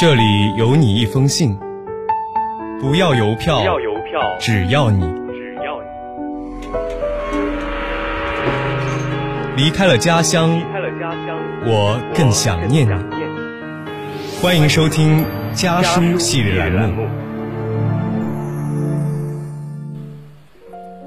[0.00, 1.58] 这里有你一封信，
[2.80, 5.82] 不要邮票，不要邮票，只要你只要
[9.56, 12.90] 你离开了家乡离，开了家乡，我更想念你。
[12.90, 13.38] 想念你。
[14.40, 17.04] 欢迎收听家书系列栏目。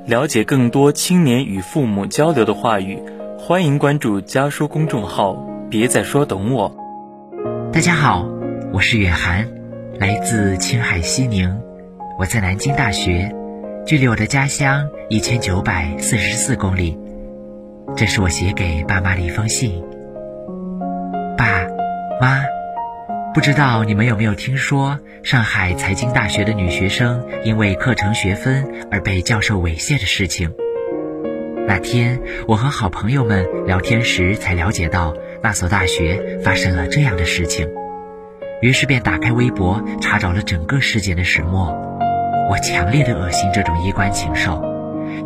[0.05, 3.01] 了解更多青年与父母交流的话语，
[3.39, 5.47] 欢迎关注家书公众号。
[5.69, 6.75] 别再说懂我。
[7.71, 8.27] 大家好，
[8.73, 9.45] 我是远涵，
[9.99, 11.61] 来自青海西宁，
[12.17, 13.29] 我在南京大学，
[13.85, 16.97] 距离我的家乡一千九百四十四公里。
[17.97, 19.83] 这是我写给爸妈的一封信。
[21.37, 21.45] 爸
[22.21, 22.43] 妈，
[23.33, 30.49] 不知道你们有没有听说，上海财经大学的女学生因为课程学分而被教授猥亵的事情？
[31.67, 37.69] 那天我和好朋友们聊天时才了解到，那所大学发生了这样的事情。
[38.61, 41.75] 于是便打开微博查找了整个事件的始末。
[42.49, 44.63] 我强烈的恶心这种衣冠禽兽，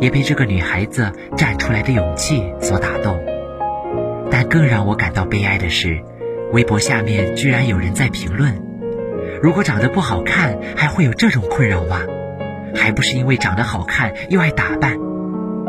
[0.00, 3.18] 也被这个女孩子站出来的勇气所打动。
[4.30, 6.02] 但更让我感到悲哀的是，
[6.52, 8.58] 微博下面居然有人在评论：
[9.42, 12.00] 如果长得不好看，还会有这种困扰吗？
[12.74, 14.96] 还不是因为长得好看又爱打扮。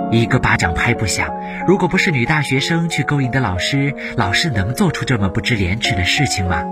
[0.10, 1.30] 一个巴掌拍不响。
[1.68, 6.64] 如果不是女大学生去勾引的老师，老师能做出这么不知廉耻的事情吗？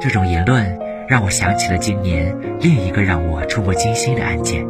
[0.00, 4.66] 这种言论让我想起了今年另一个让我触目惊心的案件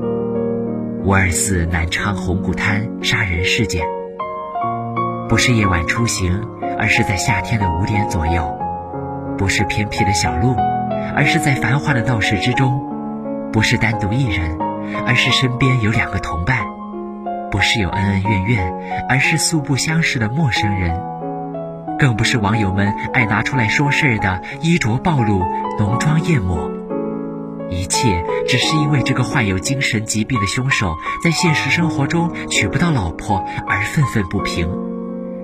[1.07, 3.87] ——五二四南昌红谷滩杀人事件。
[5.29, 6.43] 不是夜晚出行，
[6.77, 8.43] 而是在夏天的五点左右；
[9.39, 10.57] 不是偏僻的小路，
[11.15, 12.69] 而是在繁华的闹市之中；
[13.53, 14.59] 不是单独一人，
[15.07, 16.57] 而是身边有两个同伴；
[17.53, 18.75] 不是有恩恩怨怨，
[19.09, 21.01] 而是素不相识的陌生人。
[22.01, 25.45] 更不是网友们爱拿出来说事儿的衣着暴露、
[25.79, 26.71] 浓妆艳抹，
[27.69, 34.67] 一切只是因为这个患有精神疾病的凶手在现实生活中娶不到老婆而愤愤不平，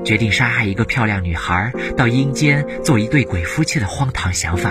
[0.03, 4.71] 决定杀害一个漂亮女孩到阴间做一对鬼夫妻的荒唐想法。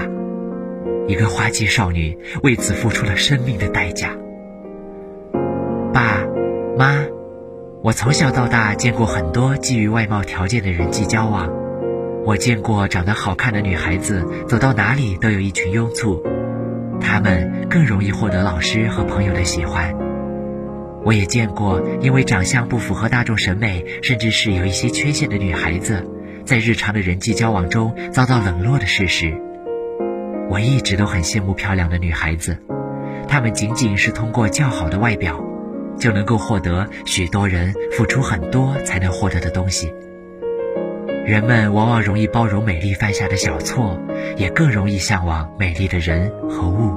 [1.07, 4.09] 一个花季少女为此付出了生命的代价。
[5.93, 6.23] 爸
[6.79, 7.05] 妈，
[7.83, 11.47] 我从小到大见过很多基于外貌条件的人际交往。
[12.25, 16.23] 我见过长得好看的女孩子走到哪里都有一群拥簇，
[16.99, 19.95] 她们更容易获得老师和朋友的喜欢。
[21.03, 26.03] 我也见过因为长相不符合大众审美，甚至是有一些缺陷的女孩子，
[26.43, 29.31] 在日常的人际交往中遭到冷落的事实。
[30.49, 32.57] 我一直都很羡慕漂亮的女孩子，
[33.27, 35.39] 她们仅仅是通过较好的外表，
[35.99, 39.93] 就能够获得许多人付出很多才能获得的东西。
[41.25, 43.97] 人们往往容易包容美丽犯下的小错，
[44.37, 46.93] 也更容易向往美丽的人和物。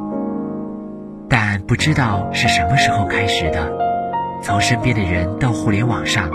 [1.31, 3.73] 但不知道是什么时候开始的，
[4.43, 6.29] 从身边的人到互联网上，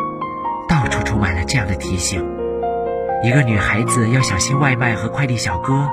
[0.67, 2.19] 到处充满了这样的提醒：
[3.23, 5.87] 一个女孩子要小心外卖和快递小哥；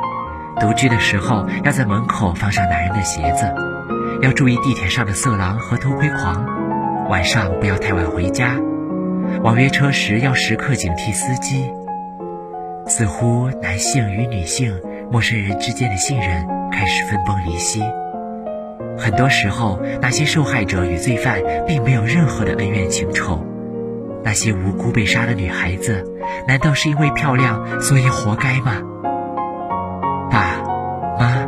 [0.59, 3.45] 独居的时候要在门口放上男人的鞋子；
[4.23, 6.47] 要注意地铁上的色狼和偷窥狂；
[7.11, 8.57] 晚上不要太晚回家；
[9.43, 11.71] 网约车时要时刻警惕司机。
[12.91, 14.81] 似乎男性与女性、
[15.13, 17.81] 陌生人之间的信任开始分崩离析。
[18.99, 23.47] 很多时候，那些受害者与罪犯并没有任何的恩怨情仇。
[24.25, 26.05] 那些无辜被杀的女孩子，
[26.49, 28.83] 难道是因为漂亮所以活该吗？
[30.29, 30.61] 爸
[31.17, 31.47] 妈，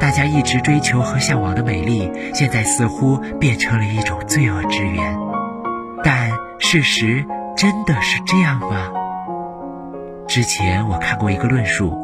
[0.00, 5.16] 大家一直追求和向往的美丽，现在似乎变成了一种罪恶之源。
[6.02, 7.24] 但事实
[7.56, 8.97] 真的是这样吗？
[10.28, 11.96] 之前我看过一个论述，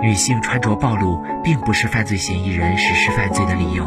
[0.00, 3.84] 女性穿着暴露并不是犯罪嫌疑人实施犯罪的理由，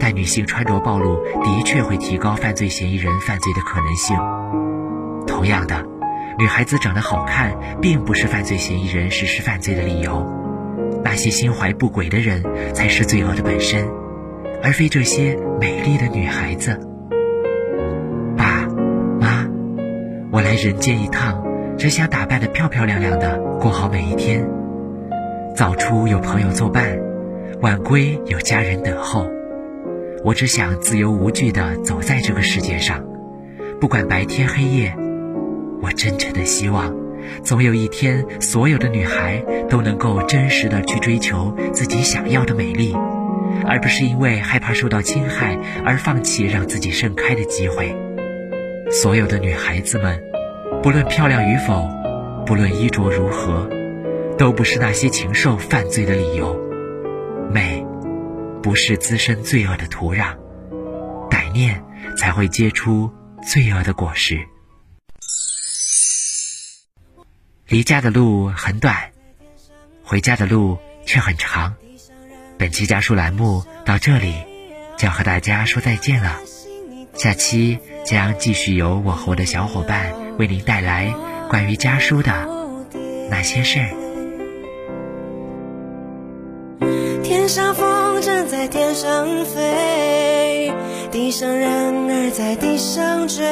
[0.00, 4.16] 但女性穿着暴露的确会提高犯罪嫌疑人犯罪的可能性。
[5.26, 5.84] 同样的，
[6.38, 10.26] 女孩子长得好看并不是犯罪嫌疑人实施犯罪的理由，
[11.04, 13.86] 那些心怀不轨的人才是罪恶的本身，
[14.62, 16.80] 而非这些美丽的女孩子。
[18.38, 18.66] 爸
[19.20, 19.46] 妈，
[20.32, 21.45] 我来人间一趟。
[21.78, 24.48] 只想打扮得漂漂亮亮的过好每一天。
[25.54, 26.98] 早出有朋友作伴，
[27.60, 29.26] 晚归有家人等候。
[30.24, 33.04] 我只想自由无惧地走在这个世界上，
[33.80, 34.94] 不管白天黑夜。
[35.82, 36.94] 我真诚地希望，
[37.44, 42.96] 总有一天，所有的女孩都能够真实的去追求自己想要的美丽，
[43.66, 47.94] 而不是因为害怕受到侵害而放弃让自己盛开的机会。
[48.90, 50.25] 所有的女孩子们。
[50.86, 51.90] 不论漂亮与否，
[52.46, 53.68] 不论衣着如何，
[54.38, 56.56] 都不是那些禽兽犯罪的理由。
[57.50, 57.84] 美，
[58.62, 60.36] 不是滋生罪恶的土壤，
[61.28, 61.82] 歹念
[62.16, 63.10] 才会结出
[63.42, 64.38] 罪恶的果实。
[67.66, 69.10] 离家的路很短，
[70.04, 71.74] 回家的路却很长。
[72.58, 74.36] 本期家书栏目到这里
[74.96, 76.38] 就要和大家说再见了，
[77.12, 81.14] 下期将继续由我和我的小伙伴为您带来
[81.48, 82.30] 关于家书的
[83.30, 83.88] 那些事儿。
[87.22, 90.72] 天上风筝在天上飞，
[91.10, 91.70] 地上人
[92.10, 93.44] 儿在地上追。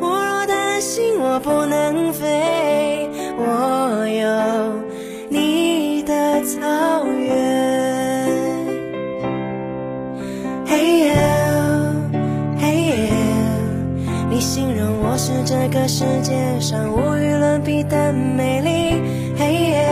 [0.00, 4.85] 我若担心我不能飞，我有
[15.88, 19.00] 世界上无与伦比的美丽。
[19.38, 19.88] 嘿耶，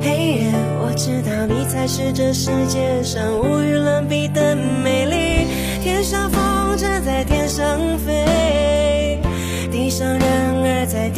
[0.00, 0.52] 嘿耶，
[0.82, 5.46] 我知道你才是这世界上无与伦比的美丽。
[5.82, 9.20] 天上风筝在天上飞，
[9.70, 11.17] 地上人儿在。